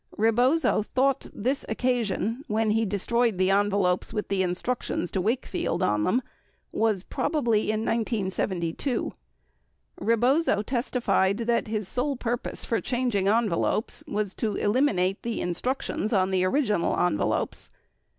[0.17, 6.05] Rebozo thought this occasion— when he destroyed the envelopes with the instructions to Wakefield on
[6.05, 6.23] them—
[6.83, 8.89] was probably in 1972.
[8.89, 9.13] 72
[10.03, 16.17] Rebozo testified that the sole purpose for changing envelopes was "to eliminate the instructions." 73
[16.19, 17.69] on the original envelopes.